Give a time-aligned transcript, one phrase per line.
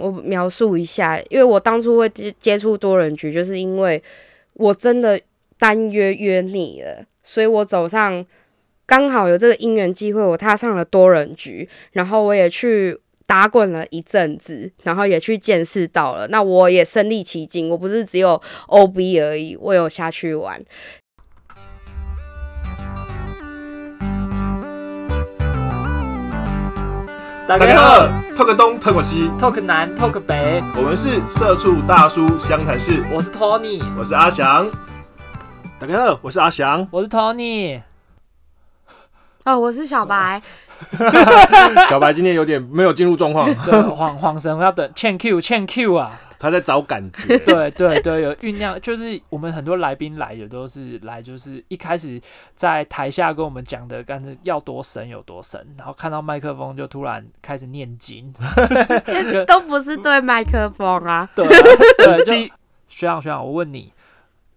[0.00, 4.02] 我描述一下，因为我当初会接接触多人局，就是因为
[4.54, 5.20] 我真的
[5.58, 8.24] 单约约腻了，所以我走上
[8.86, 20.64] 刚好有这个因缘机会，我踏上了多人局，然后我也去打滚了一阵子，然后也去见识到了，那我也身历其境，我不是只有 OB 而已，我有下去玩。
[27.48, 28.06] 大家好
[28.36, 33.02] ，talk 东 talk 西，talk 南 talk 北，我们是社畜大叔湘潭市。
[33.10, 34.68] 我是 Tony，我是阿翔。
[35.78, 37.80] 大家好，我是阿翔，我是 Tony。
[39.46, 40.42] 哦，我是小白。
[41.88, 46.20] 小白今天有点没有进入状况，恍恍神要等欠 Q 欠 Q 啊。
[46.38, 52.20] 他在找感觉， 对对对，有酝酿，就是我们很多来宾来也都是来，就是一开始
[52.54, 58.32] 在台下跟我们讲的，但是要多神有多神，然后看到麦克风就突然开始念经，
[59.46, 62.32] 都不是对麦克风啊， 对对，就
[62.88, 63.92] 学长学长，我问你，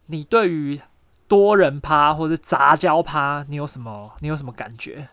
[0.05, 0.79] 你对于
[1.27, 5.09] 多人趴或者杂交趴，你有什么你有什么感觉？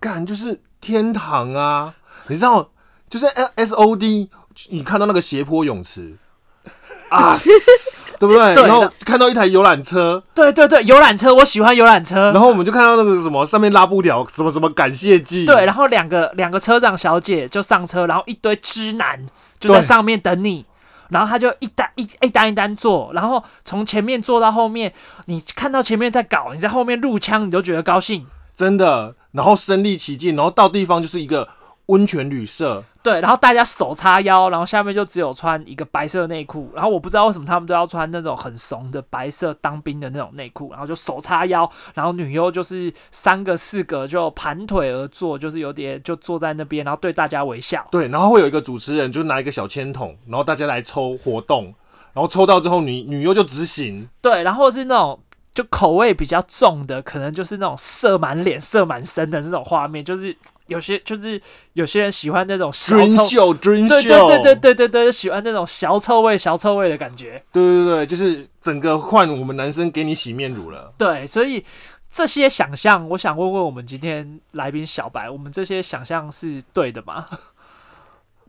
[0.00, 1.94] 感就是天堂啊，
[2.26, 2.70] 你知道，
[3.08, 4.30] 就是 S O D。
[4.70, 6.16] 你看到那个斜坡泳池
[7.10, 7.36] 啊，
[8.18, 8.54] 对不对？
[8.54, 12.32] 然后看到一台游览车，对对对，游览车，我喜欢游览车。
[12.32, 15.44] 然后我们就看到那个什么上面拉布条，什么什么感谢祭。
[15.44, 19.24] 对，然后两个两个车长小姐就上车，然后一堆知男
[19.60, 20.64] 就在上面等你，
[21.10, 24.92] 然后他就一单一一单一单坐，然后从前面坐到后面，
[25.26, 29.14] 你看到前面在搞，你在后面录枪，你都觉得高兴，真的。
[29.32, 31.46] 然后身临其境，然后到地方就是一个。
[31.86, 47.86] 温泉旅社，对，然后大家手叉腰，然后下面就只有穿一个白色内裤，然后我不知道为什么他们都要穿那种很怂的白色当兵的那种内裤，然后就手叉腰，然后女优就是三个四个就盘腿而坐，就是有点就坐在那边，然后对大家微笑。
[47.90, 51.74] 对，然后会有一个主持人就拿一个小签筒，然后大家来抽活动，
[52.14, 54.08] 然后抽到之后女女优就执行。
[54.22, 55.20] 对，然后是那种
[55.54, 60.34] 就口味比较重的，可能就是那种射满脸、射满身的这种画面，就是。
[60.66, 61.40] 有些就是
[61.74, 67.42] 有些人喜欢那种小臭，对对对对对对对，喜欢那种小臭味、小臭味的感觉。
[67.52, 70.92] 对对对，就是整个换我们男生给你洗面乳了。
[70.96, 71.62] 对，所以
[72.10, 77.26] 这些想象，我想问问我们今天来宾小白，我们这些想象是对的吗？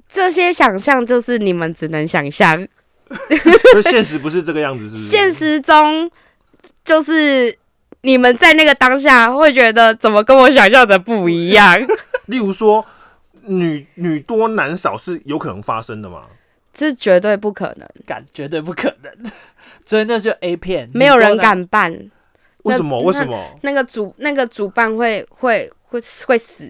[0.08, 2.66] 这些想象就是你们只能想象，
[3.74, 5.08] 就现实不是这个样子，是不是？
[5.08, 6.10] 现实中
[6.86, 7.58] 就是。
[8.02, 11.82] 你们在那个当下会觉得怎么跟我想象的不一样？
[12.28, 12.86] 例如说，
[13.44, 16.24] 女女多男少是有可能发生的吗？
[16.74, 19.32] 这绝对不可能，敢绝对不可能。
[19.86, 22.12] 所以那就 A 片，没有人敢办。
[22.64, 23.00] 为什么？
[23.02, 23.40] 为什么？
[23.62, 26.64] 那个主那个主办会会会会死，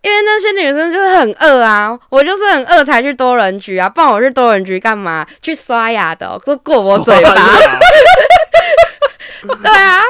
[0.00, 1.98] 因为那些女生就是很饿啊。
[2.08, 5.26] 我就是很饿才去多人局啊，不然我去多人局干嘛？
[5.42, 7.30] 去刷牙的，都过我嘴巴。
[9.42, 10.00] 对啊，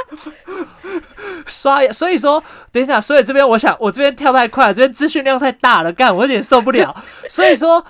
[1.46, 1.92] 刷牙。
[1.92, 6.94] 所以说，等一下，所以这边我想，我这边跳太快了，这边资讯量太大了，干我有点受不了。
[7.28, 7.84] 所以说，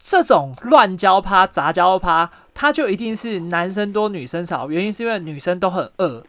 [0.00, 6.24] 这种乱交趴、杂交趴，它就一定是男生多女生少，原因是因为女生都很饿。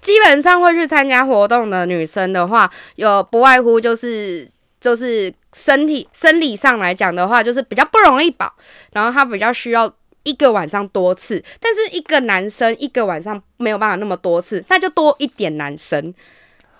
[0.00, 4.48] 基本上会去参加活动的女生的话，有不外乎就是
[4.80, 8.52] 就是身体生理上来讲的话，就是比较不容易饱，
[8.92, 9.92] 然后她比较需要。
[10.26, 16.12] 一个晚上多次，但是一个男生一个晚上没有办法那么多次，那就多一点男生。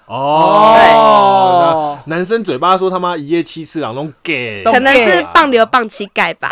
[0.07, 6.51] 哦，男生嘴巴说他妈一夜七次郎都给，可能是棒流棒乞丐吧。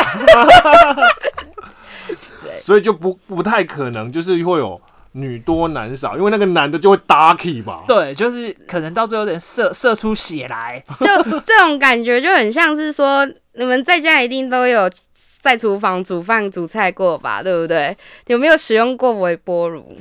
[2.59, 4.81] 所以就不不太可能，就是会有
[5.13, 7.83] 女多男少，因为那个男的就会 darky 吧。
[7.87, 11.07] 对，就是可能到最后有点射射出血来，就
[11.41, 14.89] 这种感觉就很像是说，你们在家一定都有。
[15.45, 17.95] 在厨房煮饭煮菜过吧，对不对？
[18.29, 20.01] 有没有使用过微波炉？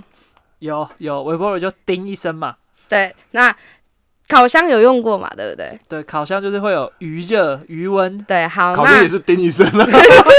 [0.59, 2.55] 有有，微波炉就叮一声嘛。
[2.87, 3.53] 对，那。
[4.33, 5.31] 烤箱有用过嘛？
[5.37, 5.79] 对不对？
[5.87, 8.17] 对，烤箱就是会有余热、余温。
[8.27, 9.87] 对，好，烤箱也是叮一声啊。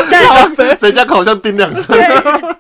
[0.57, 1.97] 谁谁家烤箱叮两声？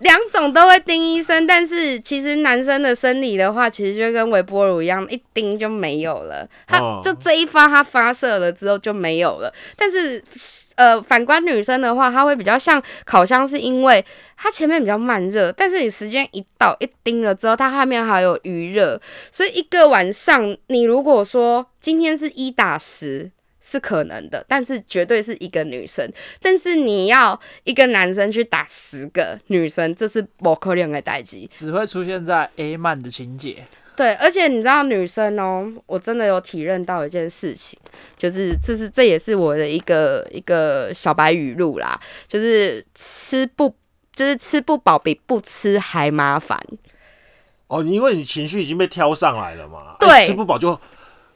[0.00, 6.46] 两种都会叮一声，但是其实男生的生理的话，其实就跟微波炉一样，一叮就没有了。
[6.68, 9.52] 它就这一发，它发射了之后就没有了。
[9.76, 10.22] 但是，
[10.76, 14.04] 呃，反观女生的话，它会比较像烤箱，是因为。
[14.44, 19.00] 它前面比较慢热，但是你时间一到一叮了之后，它后面还有余热，
[19.30, 26.06] 所以一个晚上你如果说今天是一打十是可能的，但是绝对是一个女生，
[26.42, 33.64] 但是你要一个男生去打十个女生，这是不可能的代际，只会出现在 A 漫的情节。
[33.96, 37.78] 对，而且你知道女生哦，我真的有体认到一件事情，
[38.18, 41.98] 就是这是这也是我的一个一个小白语录啦，
[42.28, 43.74] 就是吃不
[44.14, 46.58] 就是吃不饱比不吃还麻烦。
[47.68, 50.78] 哦，因为你情绪已经被挑上来了嘛，对，吃不饱就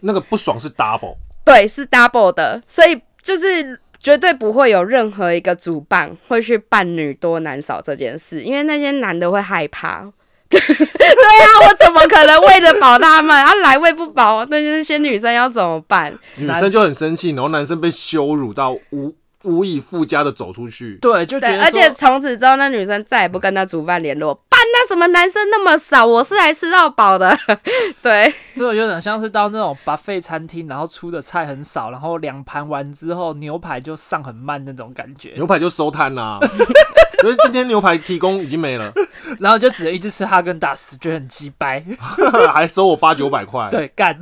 [0.00, 10.12] 那个不爽是 double，对，是 double 的，所以就是绝对不会有任何一个主办会去办女多男少这件事，因为那些男的会害怕。
[10.48, 13.36] 对啊，我怎么可能喂得饱他们？
[13.36, 16.18] 啊，来喂不饱，那那些女生要怎么办？
[16.36, 19.14] 女生就很生气，然后男生被羞辱到无
[19.44, 20.96] 无以复加的走出去。
[21.00, 24.34] 对，就觉得，而且从此之后，那女生再也不跟他主办联络。
[24.48, 27.38] 办那什么男生那么少，我是来吃到饱的。
[28.02, 35.32] 对，这有点像是到那种 buffet 餐厅，然后出的菜很少，然后两盘完之后，牛排就上很慢那种感觉。
[35.36, 36.38] 牛排就收摊啦。
[37.24, 38.92] 因为今天牛排提供已经没了，
[39.40, 41.84] 然后就只能一直吃哈根达斯，觉得很鸡掰，
[42.52, 43.68] 还收我八九百块。
[43.70, 44.16] 对，干。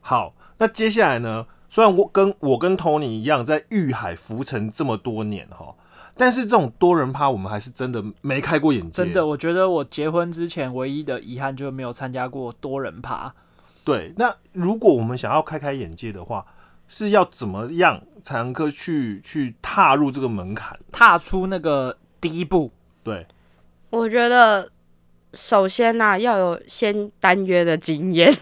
[0.00, 1.46] 好，那接下来呢？
[1.68, 5.74] 虽然我跟我跟 Tony 一样在玉海浮沉这么多年哈，
[6.16, 9.04] 但是这种多人趴我们还是真的没开过眼界。
[9.04, 13.34] 真的，我觉得我结婚之前唯一的遗憾就是没有参加过多人趴。
[13.84, 16.44] 对，那如果我们想要开开眼界的话。
[16.90, 22.72] 是要怎么样才能够去去踏入这个门槛，踏出那个第一步？
[23.04, 23.26] 对，
[23.90, 24.72] 我觉得
[25.34, 28.32] 首先呐，要有先单约的经验，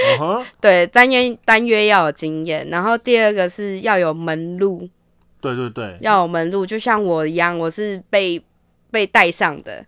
[0.60, 4.88] 对，单约单约要有经验，然后第二个是要有门路，
[5.40, 8.42] 对对对，要有门路，就像我一样，我是被
[8.90, 9.84] 被带上的，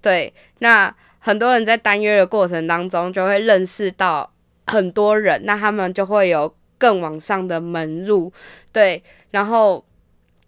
[0.00, 4.32] 对，那很多人在单约的过程当中就会认识到
[4.66, 6.54] 很多人，那他们就会有。
[6.80, 8.32] 更往上的门路，
[8.72, 9.02] 对，
[9.32, 9.84] 然后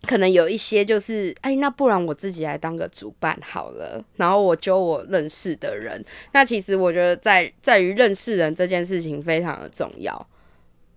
[0.03, 6.03] 可能有一些就是，哎，那不然我自己来当个主办好了，然后我揪我认识的人。
[6.33, 10.27] 那其实我觉得在在于认识人这件事情非常的重要，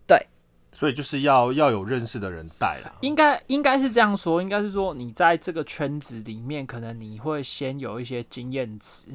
[0.08, 0.18] 对，
[0.72, 2.96] 所以就是要要有认识的人带啦。
[3.02, 9.08] 应该应该是这样说，应该是说你在这个圈子里面，可能你会先有一些经验值，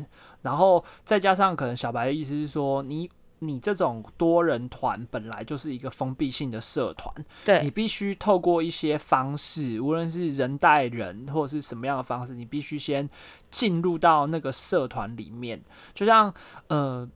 [0.42, 3.10] 然后再加上可能小白的意思是说你。
[3.40, 7.14] 你这种多人团本来就是一个封闭性的社团，
[7.44, 13.08] 对你必须透过一些方式，无论是人带人或者是什么样的方式，你必须先
[13.50, 15.62] 进入到那个社团里面。
[15.94, 16.32] 就像
[16.68, 17.08] 呃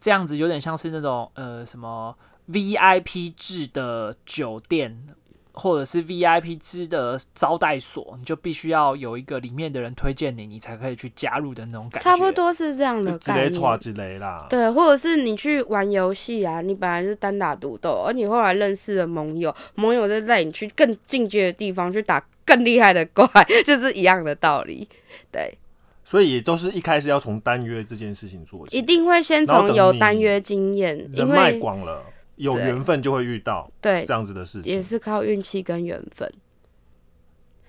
[0.00, 2.16] 这样子，有点像是那种呃什么
[2.48, 5.06] VIP 制的酒店。
[5.56, 12.10] 或者是 VIP 制的招待所，你就必须要有一个里面的人推荐你，你才可以去加入的那种感觉。
[12.10, 14.46] 差不多是这样的之类错之类啦。
[14.50, 23.26] 对，或者是你去玩游戏啊，你本来是单打独斗，而你后来认识了盟友，盟友再带你去更进阶的地方去打更厉害的怪，
[23.64, 24.88] 就是一样的道理。
[25.30, 25.56] 对，
[26.02, 32.02] 所以也都是一开始要从单约这件事情做起，一定会先从有单约经验，人脉广了。
[32.36, 36.32] 有缘分就会遇到对这样子的事情，也是靠运气跟缘分。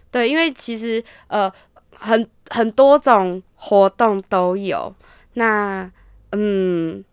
[0.09, 1.51] 对，因为其实呃
[1.91, 4.93] 很很多种活动都有。
[5.33, 5.91] 那
[6.31, 7.03] 嗯，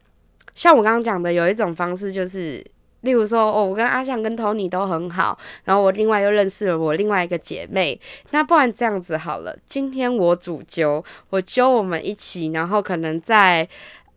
[0.54, 2.64] 像我刚刚讲的，有一种方式就是，
[3.00, 8.00] 例如说哦，我跟阿翔跟 Tony 都很好，然后我另外又认识了我另外一个姐妹。
[8.31, 13.69] 那不然这样子好了，今天我主揪，我揪我们一起，然后可能在。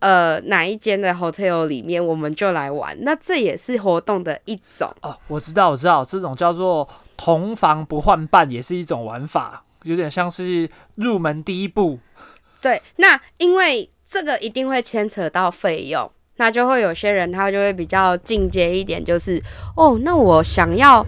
[0.06, 2.96] 呃，哪一间的 hotel 里面，我们就来玩。
[3.02, 5.18] 那这也是活动的一种哦。
[5.26, 6.88] 我知道，我知道，这种叫做
[7.18, 11.98] 同房不换伴，也是一种玩法，有点像是入门第一步。
[12.62, 19.42] 对，那因为这个一定会牵扯到费用，那就会有些人他就会比较进阶一点，就是
[19.76, 21.04] 哦，那我想要，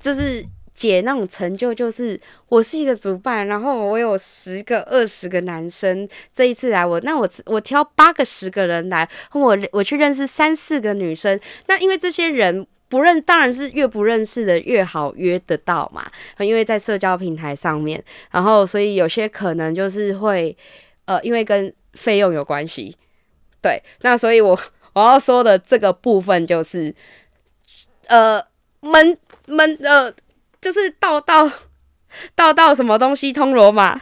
[0.00, 0.44] 就是。
[0.80, 2.18] 姐那种成就就是
[2.48, 11.38] 我是一个主办，然后我有十个、二十个男生这一次来，我那我我挑八个、十个人来，我我去认识三四个女生。
[11.66, 16.10] 那因为这些人不认，当然是越不认识的越好约得到嘛。
[16.38, 20.56] 因为在社交平台上面，然后所以有些可能就是会
[21.04, 22.96] 呃，因为跟费用有关系。
[23.60, 24.58] 对，那所以我
[24.94, 26.94] 我要说的这个部分就是
[28.06, 28.42] 呃
[28.80, 30.10] 门门呃。
[30.60, 31.50] 就是道道
[32.34, 34.00] 道道什么东西通罗马，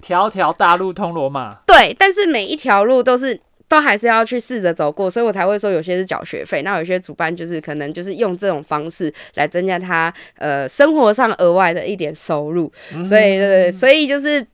[0.00, 1.54] 条条大路通罗马。
[1.66, 12.70] 对，但是每一条路都是都还是要去试着走过，所以我才会说有些是缴学费，那有些主办就是可能就是用这种方式来增加他呃生活上额外的一点收入。
[12.90, 14.46] 所以对对，所以就是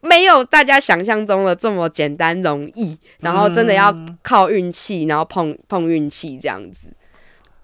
[0.00, 6.88] 没有大家想象中的这么简单容易，然后真的要靠运气，然后碰碰运气这样子。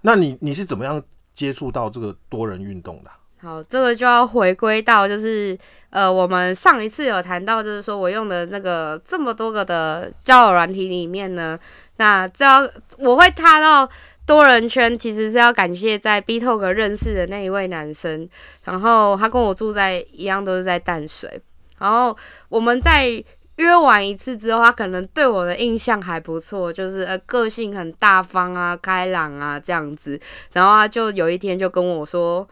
[0.02, 1.02] 那你你是怎么样？
[1.38, 5.56] 接触到这个多人运动的，好，这个就要回归到就是
[5.90, 11.56] 呃，我们上一次有谈到，就是说我用的那个这么多个的交友软体里面呢，
[11.98, 12.68] 那这要
[12.98, 13.88] 我会踏到
[14.26, 18.28] 多人圈，其实是要感谢在 B Talk 认识的那一位男生，
[18.64, 21.40] 然后他跟我住在一样都是在淡水，
[21.78, 22.16] 然后
[22.48, 23.22] 我们在
[23.58, 30.18] 约完一次之后，他可能对我的印象还不错，就是呃个性很大方啊、开朗啊这样子，
[30.52, 32.48] 然后他就有一天就跟我说。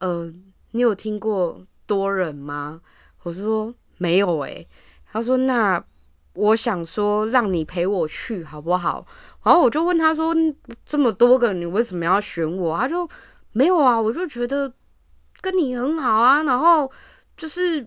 [0.00, 0.32] 呃，
[0.70, 2.80] 你有听过多人吗？
[3.24, 4.64] 我说没有诶。
[5.10, 5.82] 他说那
[6.34, 9.04] 我想说让你陪我去好不好？
[9.42, 10.32] 然后我就问他说
[10.86, 12.78] 这么多个你为什么要选我？
[12.78, 13.08] 他就
[13.50, 14.72] 没有啊，我就觉得
[15.40, 16.88] 跟你很好啊，然后
[17.36, 17.84] 就是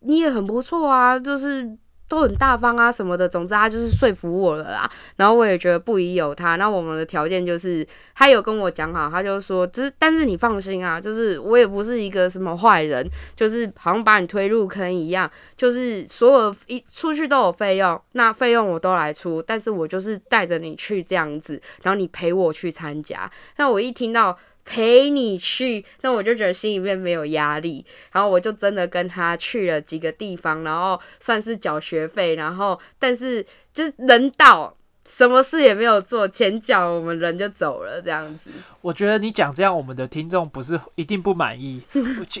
[0.00, 1.78] 你也很不错啊，就是。
[2.12, 4.90] 都很大方啊什么的，总之他就是说服我了啦。
[5.16, 6.56] 然后我也觉得不宜有他。
[6.56, 23.30] 那我们的条件就是他有跟我讲好，他就说，就是但是你放心啊，就是我也不是一个什么坏人，就是好像把你推入坑一样，就是所有一出去都有费用，那费用我都来出，但是我就是带着你去这样子，然后你陪我去参加。
[23.56, 24.36] 那我一听到。
[24.64, 38.50] 陪你去，那我就觉得心里面没有压力，然后我就真的跟他去了几个地方，然后算是缴学费，然后但是就是人到，什么事也没有做，前脚我们人就走了这样子。
[38.80, 41.82] 我觉得你讲这样，我们的听众不是一定不满意，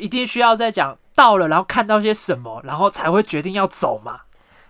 [0.00, 4.20] 一定需要再讲到了，然后看到些什么，然后才会决定要走嘛。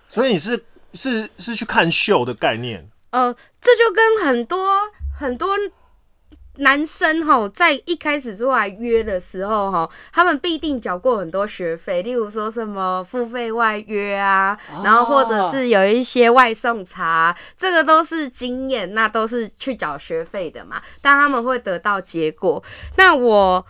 [0.07, 2.89] 所以你是是是去看秀的概念？
[3.11, 3.31] 呃，
[3.61, 5.55] 这就跟很多很多。
[6.57, 22.63] 男生哈，在一开始出来约的时候哈，他们必定缴过很多学费，例如说什么付费外约啊，然后或者是有一些外送茶，这个都是经验，那都是去缴学费的嘛，但他们会得到结果。
[22.97, 23.65] 那我。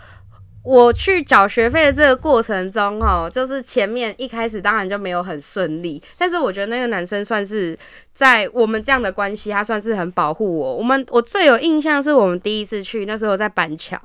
[0.64, 7.78] 我去缴学费的这个过程中，哈，就是前面一开始当然就没有很顺利，但是我觉得那个男生算是
[8.14, 10.78] 在我们这样的关系，他算是很保护我。
[10.78, 14.00] 我们我最有印象是我们第一次去，那时候在板桥，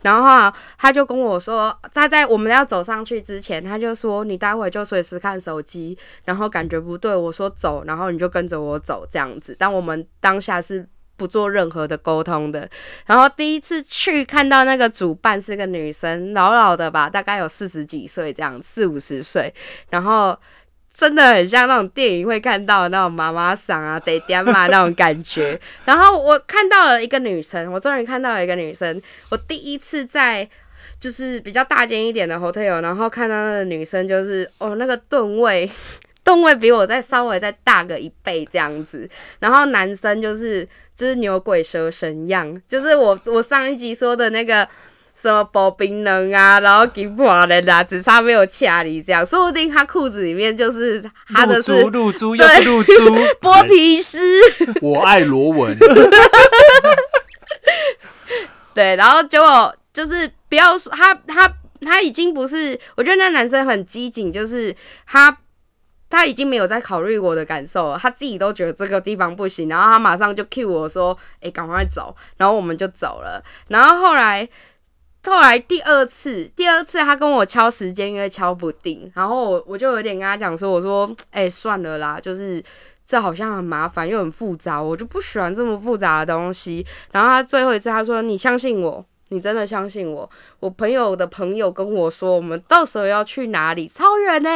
[0.00, 9.54] 然后啊他就跟我说，他在我们要走上去之前，他就说你待会就随时看手机，然后感觉不对，我说走，然后你就跟着我走这样子。
[9.58, 10.88] 但我们当下是。
[11.18, 12.66] 不做任何的沟通的，
[13.04, 19.52] 然后第一次去看到那个主办是个女生，老老的吧，大概有四十几岁这样，四五十岁，
[19.90, 20.38] 然后
[20.94, 25.60] 真的很像那种电影会看到的那种妈妈桑啊、爹爹妈那种感觉。
[25.84, 30.48] 然后我看到了一个女生，我终于看到了一个女生，我第一次在
[31.00, 35.68] 就是比较大间一点的 hotel，然后看到那个女生就是哦那个吨位。
[36.24, 39.08] 吨位比我再稍微再大个一倍这样子，
[39.38, 40.68] 然后男生就是
[40.98, 44.68] 就是牛鬼蛇神样，就是我我上一集说的那个
[45.14, 51.00] 什么薄冰人啊，然后金破人啊，只差没有掐你这样，说不定他裤子里面就是
[51.32, 52.92] 他的是露珠，又是露珠，
[53.40, 54.18] 剥皮师，
[54.82, 55.78] 我爱罗文，
[58.74, 61.48] 对，然后结果就是不要说他他
[61.82, 64.74] 他已经不是，我觉得那男生很机警，就是
[65.06, 65.38] 他。
[66.10, 73.42] 他已经没有在考虑我的感受了，他自己都觉得这个地方不行，然后他马上就 cue 我说：“哎，赶快走！”然后我们就走了。
[73.68, 74.48] 然后后来，
[75.24, 82.62] 后来第二次，第二次他跟我敲时间，因为敲不定，然后我我就有点跟他讲说：“我说，哎，算了啦，就是
[83.04, 90.30] 这好像很麻烦又很复杂，我就不喜欢这么复杂的东西。”然后他最后一次他说：“你相信我，你真的相信我？
[90.60, 93.86] 我朋友的朋友跟我说，我们到时候要去哪里？
[93.86, 94.48] 超远呢。”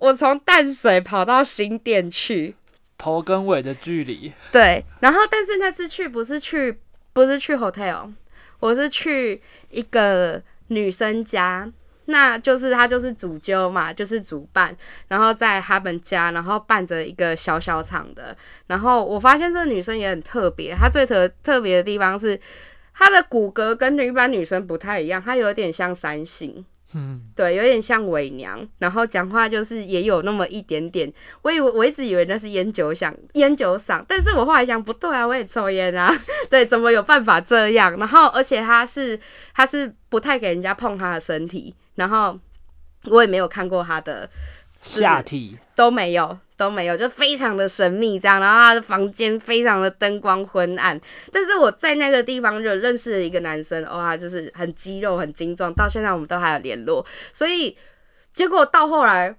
[0.00, 2.56] 我从淡水跑到新店去，
[2.96, 4.32] 头跟尾的距离。
[4.50, 6.80] 对，然后但是那次去不是去
[7.12, 8.10] 不是去 hotel，
[8.60, 11.70] 我是去一个女生家，
[12.06, 14.74] 那就是她就是主揪嘛，就是主办，
[15.08, 18.34] 然后在他们家，然后办着一个小小场的。
[18.68, 22.40] 然后我发现这个女生也很特别，她最特特别的地方是
[22.94, 26.64] 她的骨骼跟一般女生不太一样，她有点像三星。
[26.92, 36.12] 嗯，对，有点像伪娘，然后讲话就是也有那么一点点，我以为我一直以为那是烟酒嗓，烟酒嗓，但是我后来想不对啊，我也抽烟啊，
[36.50, 37.96] 对，怎么有办法这样？
[37.96, 39.18] 然后而且他是
[39.54, 42.38] 他是不太给人家碰他的身体，然后
[43.04, 44.28] 我也没有看过他的
[44.80, 46.38] 下体都没有。
[46.60, 51.00] 都没有，就非常的神秘这样，然后他的房间非常的灯光昏暗，
[51.32, 57.02] 但是我在那个地方就认识了一个男生，哇，就是很肌肉很精壮，到现在我们都还有联络，
[57.32, 57.74] 所以
[58.34, 59.34] 结果到后来，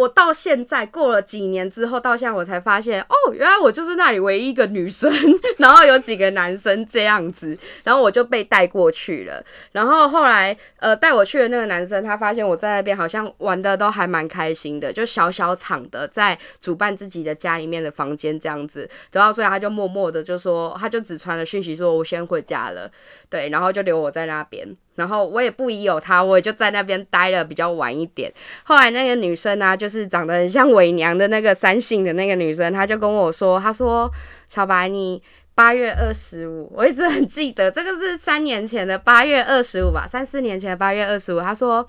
[0.00, 5.12] 我到现在过了几年之后，到现在我才发现，哦，原来我就是那里唯一一个女生，
[5.58, 9.44] 然后有几个男生这样子，然后我就被带过去了。
[9.72, 18.88] 然后后来，呃，带我去的那个男生，他发现我在那边好像玩的都还蛮开心的，就小小场的在主办自己的家里面的房间这样子。
[19.12, 22.90] 然后所以他就默默的就说，他就只传了讯息说，我先回家了，
[23.28, 24.66] 对，然后就留我在那边。
[25.00, 28.30] 然后我也不疑有他，我也就在那边待了比较晚一点。
[28.64, 34.10] 后来那个女生呢，就是长得很像伪娘的那个三姓的那个女生，她就跟我说：“她说
[34.46, 35.22] 小白，你
[35.54, 41.40] 八月二十五，我一直很记得，这个是三年前的八月二十五吧，三四年前的八月二十五。
[41.40, 41.88] 她说，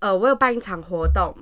[0.00, 1.32] 呃，我有办一场活动，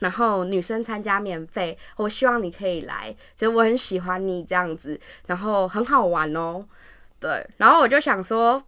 [0.00, 4.98] 然后女生参加免费，我希望你可以来，其实我很喜欢你这样子，
[5.28, 6.66] 然后很好玩哦。
[7.20, 8.60] 对，然后我就想说。”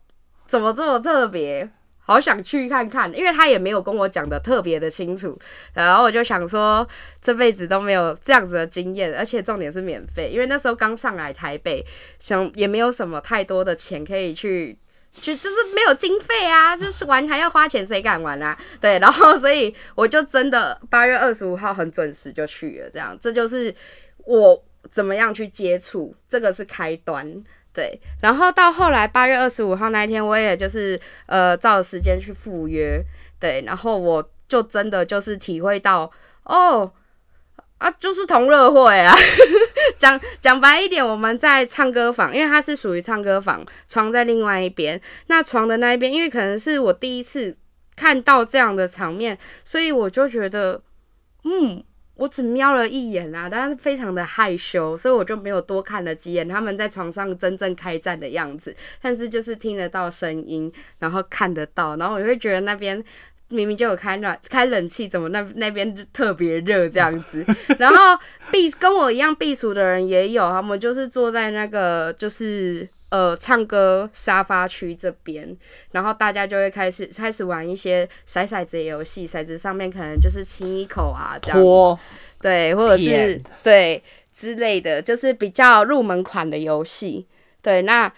[0.47, 1.69] 怎么这么特别？
[2.09, 5.37] 好想去看看，因为他也没有跟我讲的特别的清楚。
[5.75, 6.87] 然后我就想说，
[7.21, 10.31] 这辈子都没有这样子的经验，而且重点是免费。
[10.33, 11.85] 因为那时候刚上来台北，
[12.21, 14.79] 想也没有什么太多的钱可以去，
[15.15, 18.57] 就就是没有经费啊，就是玩还要花钱，谁敢玩啊？
[18.81, 23.75] 对，然后所以我就真的八月二十五号很准时就去了，这样这就是
[24.19, 27.43] 我怎么样去接触，这个是开端。
[27.77, 32.99] 对，然后到后来八月二十五号那一天，我也就是呃照时间去赴约，
[33.39, 36.11] 对，然后我就真的就是体会到，
[36.45, 36.91] 哦
[37.77, 39.15] 啊，就是同乐会啊，
[39.99, 47.55] 讲讲白一点，我们在唱歌房，因为它是属于唱歌房，床在另外一边，那床的那一边，因为可能是我第一次
[47.95, 50.81] 看到这样的场面，所以我就觉得，
[51.45, 51.85] 嗯。
[52.17, 58.75] 我只瞄了一眼啊，但是非常的害羞，所以我就没有多看了几眼他们在床上真正开战的样子。
[59.01, 63.03] 但是就是听得到声音，然后看得到，然后我会觉得那边
[63.49, 67.45] 明明就有开暖开冷气，怎么那那边特别热这样子？
[67.79, 68.19] 然后
[68.51, 72.89] 避跟我一样避暑的人也有，他们就是坐在那个就是。
[73.17, 75.57] 呃，唱歌沙发区这边，
[75.93, 81.99] 然后大家就会开始开始玩一些骰骰子游戏，骰子上面可能就是亲一口啊，这样，
[82.43, 84.03] 对，或者是对
[84.35, 87.27] 之类的，就是比较入门款的游戏。
[87.63, 88.13] 对，那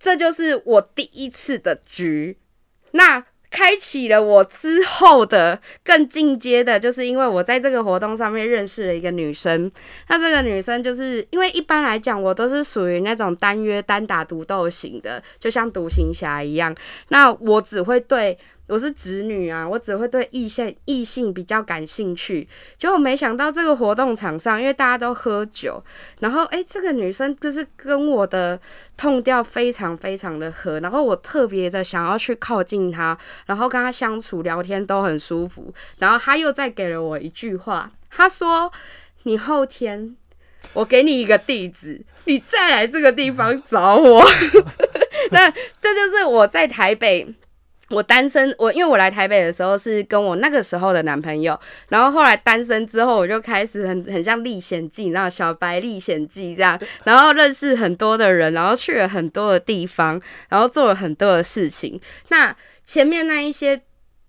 [0.00, 2.38] 这就是我第一次的局，
[2.92, 3.22] 那。
[3.50, 9.70] 开启了我之后的更进阶的，就是因为我在这个活动上面认识了一个女生。
[10.08, 16.74] 那这个女生就是因为一般来讲，我都是属于那种单约单打独斗型的，就像独行侠一样。
[17.08, 18.38] 那我只会对。
[18.68, 22.46] 我是直女啊，我只会对异性异性比较感兴趣。
[22.78, 25.82] 结果没想到这个活动场上，因为大家都喝酒，
[26.20, 28.60] 然后诶，这个女生就是跟我的
[28.96, 35.72] 痛调非常非常的合，然后我特别的想要去靠近她，然后跟她相处聊天都很舒服。
[35.98, 38.70] 然后她又再给了我一句话，她说
[39.24, 40.14] ：“你后天
[40.74, 44.22] 我给你一个地址，你再来这个地方找我。”
[45.32, 47.34] 那这就是我在台北。
[47.90, 60.20] 我单身，我因为我来台北的时候是跟我那个时候的男朋友，然后后来单身之后，我就开始很很像历险记，然后小白历险记这样， 然后认识很多的人，然后去了很多的地方，
[60.50, 61.98] 然后做了很多的事情。
[62.28, 63.80] 那前面那一些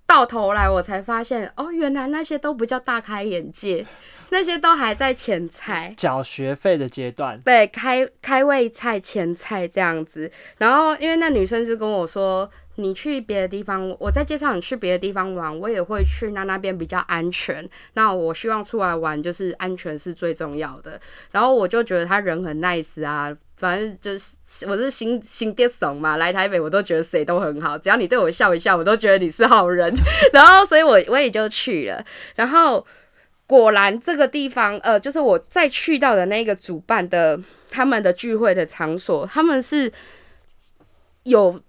[0.08, 3.86] 到头来，我才发现哦，原来那些都不叫大开眼界，
[4.32, 10.32] 那些都还在前菜，缴学费的阶段，对，开开胃菜前菜这样子。
[10.60, 12.50] 然后因为那女生是跟我说。
[12.80, 17.68] 你去别的地方，我在介绍你去别的地方玩，我也会去那那边比较安全。
[17.94, 21.00] 那我希望出来玩就是安全是最重要的。
[21.32, 29.94] 然后我就觉得他人很 nice 啊，反正就是我是新新跌怂嘛，来台北我都觉得谁都很好，只要你对我笑一笑，我都觉得你是好人。
[30.34, 32.04] 然后所以我我也就去了。
[32.36, 32.86] 然后
[33.46, 37.40] 果然这个地方，呃，就是我再去到的那个主办的
[37.70, 39.92] 他们的聚会的场所，他们是
[41.24, 41.62] 有。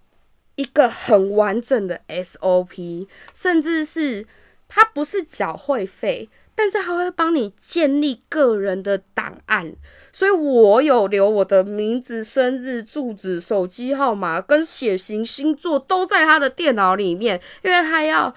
[0.61, 4.27] 一个很完整的 SOP，甚至是
[4.69, 9.75] 它不是缴会费，但是它会帮你建立个人的档案，
[10.13, 18.35] 所以我有留我的名字、生日、住址、手机号码跟血型、星座都在他的电脑里面，因为他要。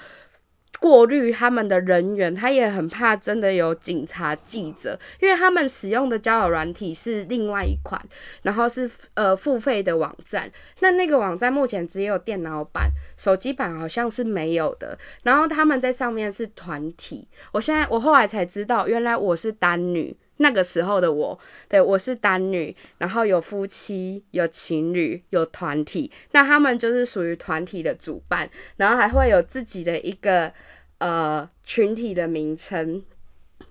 [0.84, 7.98] 过滤他们的人员，他也很怕真的有警察、记者，因为他们使用的交友软体是另外一款，
[8.42, 10.52] 然后是呃付费的网站。
[10.82, 15.00] 那那个网站目前只有电脑版，手机版好像是没有的。
[15.24, 20.14] 然后他们在上面是团体，我现在我后来才知道，原来我是单女。
[20.38, 30.52] 那个时候的我，对我是单女，然后有夫妻、有情侣、有团体，那他们就是属于团体的主办，然后还会有自己的一个
[30.98, 33.04] 呃群体的名称。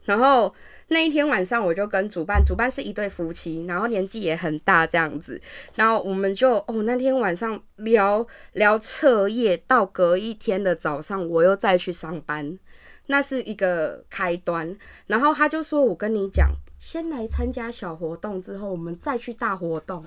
[0.04, 0.52] 然后
[0.88, 5.40] 那一天晚上，我就跟主办，主办是一对夫妻，然后年纪也很大这样子，
[5.76, 12.58] 然后我们就哦那天晚上聊聊彻夜，到隔一天的早上，我又再去上班，
[13.06, 14.76] 那是一个开端。
[15.06, 20.04] 然后他就说：“我跟你讲，先来参加小活动，之后我们再去大活动。”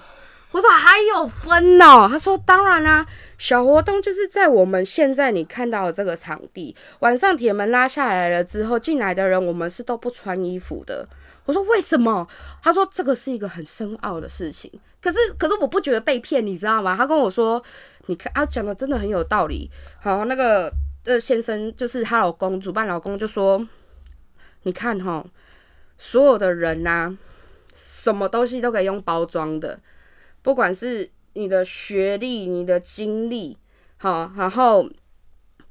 [0.52, 3.06] 我说还有分哦，他说当然啦，
[3.38, 11.06] 小活动就是在我们现在你看到的这个场地，晚上铁门拉下来了之后，进来的人我们是都不穿衣服的。
[11.44, 12.26] 我说为什么？
[12.64, 14.72] 他说这个是一个很深奥的事情。
[15.02, 16.96] 可是可是我不觉得被骗，你知道吗？
[16.96, 17.62] 他跟我说，
[18.06, 19.70] 你看啊，讲的真的很有道理。
[20.00, 20.72] 好，那个
[21.06, 23.66] 呃先生就是她老公，主办老公就说，
[24.64, 25.26] 你看哈，
[25.98, 27.16] 所有的人呐，
[27.76, 29.80] 什么东西都可以用包装的。
[30.42, 33.58] 不管是你的学历、你的经历，
[33.98, 34.90] 好，然后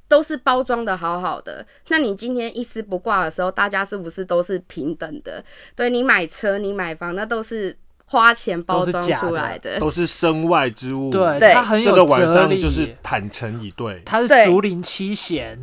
[0.07, 1.65] 都是包装的好好的。
[1.87, 5.43] 那你今天一丝不挂的时候，大家是不是都是平等的？
[5.75, 11.09] 对你买车、你买房，那都是花钱包装出来的，都是身外之物。
[11.09, 15.61] 对，他很有这个晚上就是坦诚以对，他是竹林七贤，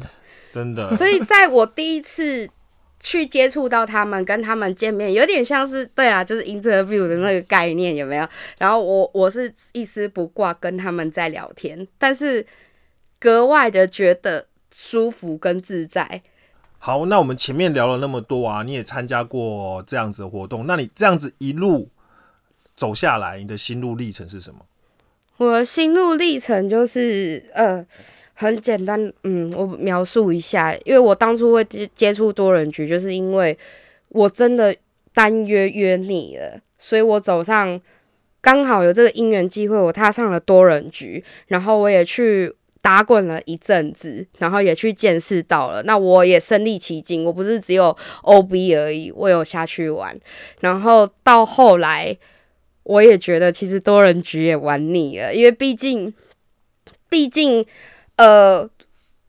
[0.50, 0.96] 真的。
[0.96, 2.48] 所以在我第一次。
[3.04, 8.24] 去接触到他们，跟他们见面，有点像是对啊，就是 interview 的那个概念有没有？
[8.58, 12.46] 然后我我是一丝不挂跟他们在聊天，但是
[13.18, 16.22] 格外的觉得舒服跟自在。
[16.78, 21.88] 好，那我们前面聊了那么多啊，你也参加过这样子的活动，那你这样子一路
[22.82, 24.60] 走下来，你的心路历程是什么？
[25.36, 27.86] 我的心路历程就是呃。
[28.34, 33.56] 很简单，嗯，我描述一下，因为我当初会接接触多人局，就是因为
[34.08, 34.74] 我真的
[35.14, 37.80] 单约约你了，所以我走上
[38.40, 50.18] 刚好有这个因缘机会，我踏上了多人局，然后我也去打滚了一阵子，然后也去见识到了，那我也身历其境，我不是只有 OB 而已，我有下去玩，
[50.60, 52.16] 然后到后来
[52.84, 56.14] 我也觉得其实多人局也玩腻了，因为毕竟，
[57.08, 57.64] 毕竟。
[58.16, 58.68] 呃，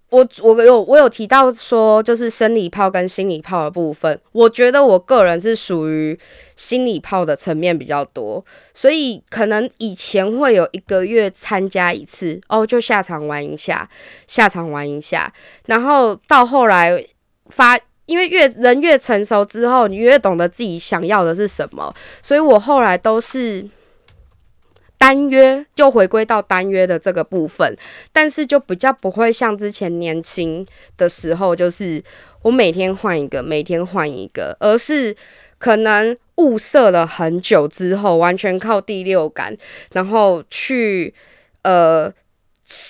[0.10, 6.20] 我我有我有提到说，就是生理炮跟心理炮的部分，我觉得我个人是属于
[6.58, 13.90] 心理炮的层面比较多，所以可能以前会有一个月参加一次，哦，就下场玩一下，
[14.28, 15.34] 下场玩一下，
[15.66, 17.04] 然后到后来
[17.48, 23.68] 发，因为越人越成熟之后，你越懂得自己想要的是什么，所以我后来都是。
[24.96, 27.76] 单约就回归到单约的这个部分，
[28.14, 32.02] 但是就比较不会像之前年轻的时候，就是
[32.42, 35.14] 我每天换一个，每天换一个，而是
[35.58, 39.58] 可能物色了很久之后，完全靠第六感，
[39.92, 41.14] 然后去
[41.64, 42.10] 呃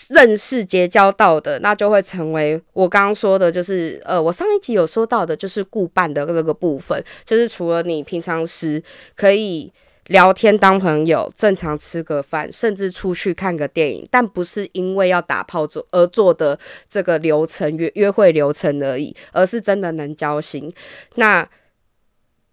[0.10, 8.82] 认识结交到的，那就会成为我刚刚说的，就是呃我上一集有说到的，就是顾伴的这个部分，就是除了你平常时
[9.16, 9.72] 可以。
[10.08, 16.60] 聊天当朋友，正常吃个饭，甚至出去看个电影，但不是因为要打炮做而做的
[16.90, 20.70] 这个流程约约会流程而已，而是真的能交心。
[21.16, 21.48] 那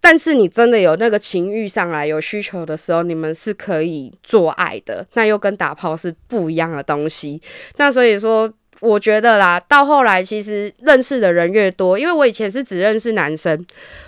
[0.01, 7.41] 但是你真的有那个情欲上来有需求的时候，你们是可以做爱的，那又跟打炮是不一样的东西。
[7.77, 8.51] 那所以说。
[8.79, 13.63] 我觉得啦，到后来其实认识的人越多，因为我以前是只认识男生，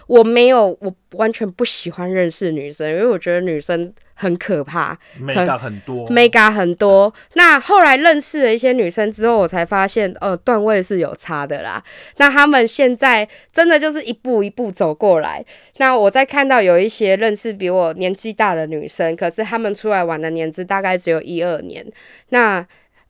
[0.07, 3.93] 我没有，我完全不喜欢认识女生，因为我觉得女生
[4.23, 7.13] 很可怕，mega 很多，mega 很多。
[7.33, 11.83] 那后来认识了一些女生之后，我才发现，呃，段位是有差的啦。
[12.17, 15.43] 那他们现在真的就是一步一步走过来。
[15.77, 21.85] 那我在看到有一些认识比我年纪大的女生，可是他们出来玩的年资大概只有一二年，
[22.29, 22.65] 那。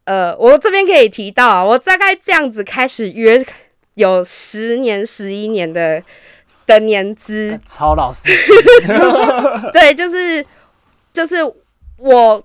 [0.06, 3.42] 呃，我这边可以提到啊，我大概这样子开始约
[3.94, 6.04] 有十年、十一年的
[6.68, 8.28] 的年资，超老师。
[9.72, 10.46] 对，就是
[11.14, 11.36] 就是
[11.98, 12.44] 我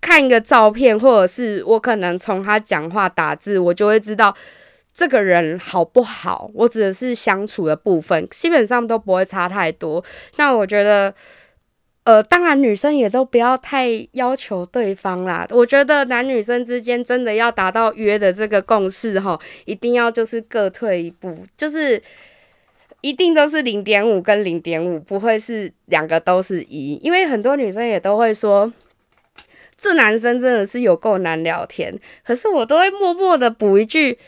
[0.00, 4.36] 看一个照片，或者是我可能从他讲话打字，我就会知道
[4.92, 6.50] 这个人好不好。
[6.54, 10.04] 我指的是相处的部分，基本上都不会差太多。
[10.36, 11.12] 那我觉得。
[12.04, 15.46] 呃，当然，女生也都不要太要求对方啦。
[15.52, 22.02] 我觉得男女生之间真的要达到约的这个共识哈，一定要就是各退一步，就是
[23.00, 26.94] 一定都是零点五跟零点五，不会是两个都是一。
[27.02, 28.72] 因为很多女生也都会说，
[29.78, 34.18] 这男生真的是有够难聊天，可是我都会默默的补一句。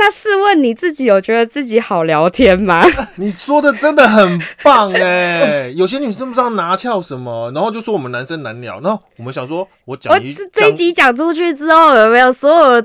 [0.00, 2.84] 那试问你自己有觉得自己好聊天吗？
[3.16, 8.78] 你说的真的很棒哎，有些女生不知道拿翘什么，然后就说我们男生难聊。
[8.78, 12.80] 然后我们想说，我讲一这一集讲出去之后，有没有所有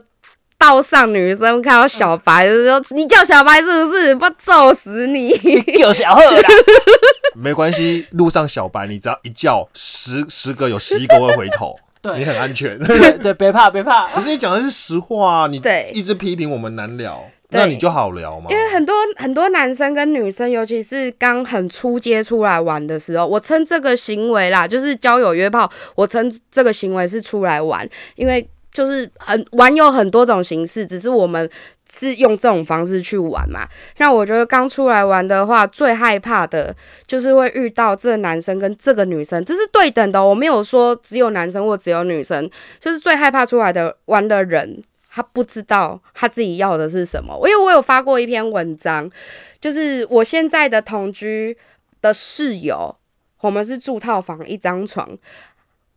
[0.63, 4.15] 道上女生看到小白，就是说你叫小白是不是？
[4.15, 5.37] 不揍死你！
[5.77, 6.49] 叫小贺啦。
[7.35, 12.79] 没关系，路上小白，你只要一叫，十十个有十一个会回头， 对你很安全。
[12.79, 14.07] 对对，别怕别怕。
[14.13, 18.47] 可是你讲的是实话啊，你对一直批评我们难聊，那你就好聊嘛。
[18.49, 31.49] 因为很多很多男生跟女生，尤其是刚很初接出来玩的时候，我称这个行为啦，就是交友约炮，我称这个行为是出来玩，因为就是很玩有很多种形式，只是我们
[31.91, 33.67] 是用这种方式去玩嘛。
[33.97, 36.75] 那我觉得刚出来玩的话，最害怕的
[37.07, 44.81] 就是会遇到这男生跟这个女生，这是对等的、我没有说只有男生或只有女生，就是最害怕出来的玩的人。
[45.15, 49.07] 他不知道他自己要的是什么，因为我有发过一篇文章，
[49.61, 51.55] 就是我现在的同居
[52.01, 52.95] 的室友，
[53.41, 55.15] 我们是住套房一张床，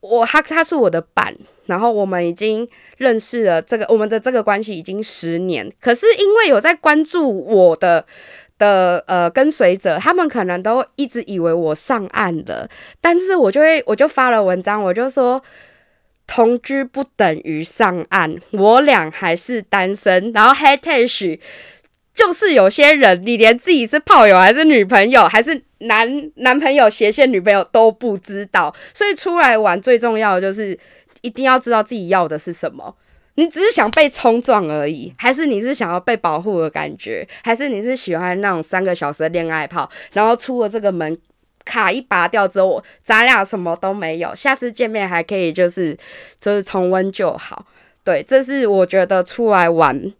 [0.01, 1.35] 我他他是我的伴，
[1.67, 8.05] 然后我们已经认识了这个我们的这个关系已经十年，可是因为有在关注我的
[8.59, 12.69] 的呃跟随者，他们可能都一直以为我上岸了，
[13.01, 15.43] 但是我就会我就发了文章，我就说。
[16.29, 20.33] 同居不等于上岸，我俩还是单身。
[20.33, 21.41] 然后还太许
[22.13, 30.77] 就是有些人，你连自己是炮友还是女朋友，还是男男朋友斜线女朋友都不知道，所以出来玩最重要的就是
[31.23, 32.97] 一定要知道自己要的是什么。
[33.39, 41.19] 你只是想被冲撞而已，还是你是想要被保护的感觉，还是你是喜欢那种三个小时的恋爱炮，然后出了这个门
[41.63, 45.95] 卡一拔掉之后，咱俩什么都没有，下次见面还可以就是
[46.41, 47.67] 就是重温就好。
[48.03, 50.13] 对，这是我觉得出来玩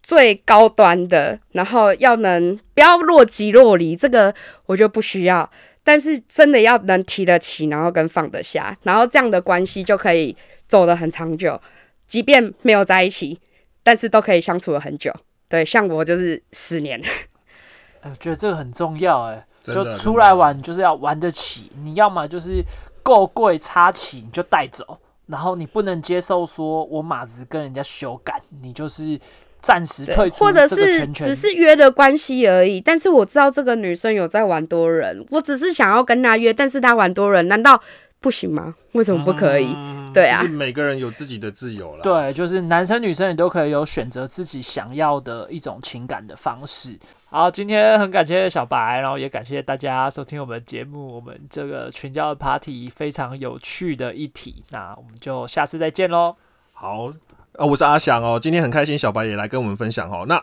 [0.00, 4.32] 最高端的，然后要能不要若即若离，这个
[4.66, 5.50] 我就不需要，
[5.84, 10.36] 但是真的要能提得起，然后跟放得下，然后这样的关系就可以
[10.68, 11.60] 走得很长久，
[12.06, 13.40] 即便没有在一起，
[13.82, 15.12] 但是都可以相处了很久。
[15.48, 17.00] 对，像我就是十年。
[18.00, 22.62] 哎我觉得这个很重要，哎，就出来玩就是要玩得起，你要么就是
[23.02, 29.18] 够贵插起你就带走，然后你不能接受说我马子跟人家修改，你就是
[29.62, 31.34] 暂时退出或者是只。
[31.34, 32.80] 是约的关系而已。
[32.80, 37.82] 但是我知道这个女生有在玩多人，我只是想要跟她约，但是她玩多人，难道
[38.20, 38.74] 不行吗？
[38.92, 39.66] 为什么不可以？
[39.74, 46.98] 嗯对啊就是每个人有自己的自由了。，对，就是男生女生也都可以有选择自己想要的一种情感的方式。
[47.30, 56.36] 好，今天很感谢小白，然后也感谢大家收听我们节目，我们这个群交的 party 非常有趣的一题，那我们就下次再见喽。
[56.74, 57.10] 好，
[57.54, 60.24] 呃，我是阿翔哦，今天很开心，小白也来跟我们分享哦。
[60.26, 60.42] 那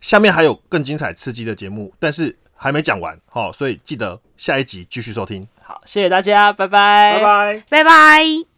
[0.00, 7.64] 下面还有更精彩刺激的节目，但是还没讲完，哦，所以记得下一集继续收听，好，谢谢大家，拜拜，拜拜。
[7.68, 8.55] 拜拜。